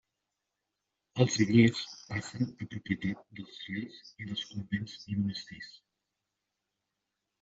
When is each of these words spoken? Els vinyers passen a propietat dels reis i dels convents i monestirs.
Els 1.25 1.35
vinyers 1.41 1.81
passen 2.07 2.49
a 2.65 2.67
propietat 2.73 3.21
dels 3.41 3.61
reis 3.69 4.01
i 4.25 4.31
dels 4.31 4.47
convents 4.55 4.97
i 5.13 5.19
monestirs. 5.21 5.71